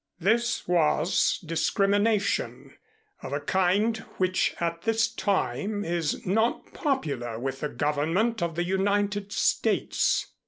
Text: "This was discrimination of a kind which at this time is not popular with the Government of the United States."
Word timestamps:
"This 0.19 0.67
was 0.67 1.37
discrimination 1.45 2.73
of 3.21 3.33
a 3.33 3.39
kind 3.39 3.97
which 4.17 4.55
at 4.59 4.81
this 4.81 5.07
time 5.07 5.85
is 5.85 6.25
not 6.25 6.73
popular 6.73 7.37
with 7.37 7.59
the 7.59 7.69
Government 7.69 8.41
of 8.41 8.55
the 8.55 8.63
United 8.65 9.31
States." 9.31 10.25